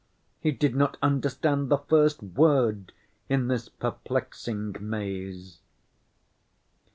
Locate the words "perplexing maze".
3.69-5.59